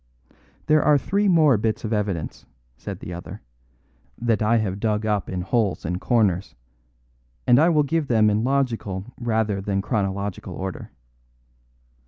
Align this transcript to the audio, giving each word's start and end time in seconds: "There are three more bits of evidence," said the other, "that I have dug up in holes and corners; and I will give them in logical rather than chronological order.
"There 0.65 0.81
are 0.81 0.97
three 0.97 1.27
more 1.27 1.59
bits 1.59 1.83
of 1.83 1.93
evidence," 1.93 2.47
said 2.75 3.01
the 3.01 3.13
other, 3.13 3.43
"that 4.19 4.41
I 4.41 4.57
have 4.57 4.79
dug 4.79 5.05
up 5.05 5.29
in 5.29 5.41
holes 5.41 5.85
and 5.85 6.01
corners; 6.01 6.55
and 7.45 7.59
I 7.59 7.69
will 7.69 7.83
give 7.83 8.07
them 8.07 8.27
in 8.27 8.43
logical 8.43 9.13
rather 9.19 9.61
than 9.61 9.79
chronological 9.83 10.55
order. 10.55 10.89